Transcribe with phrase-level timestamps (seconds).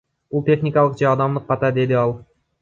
[0.35, 2.17] Бул техникалык же адамдык ката,— деди ал.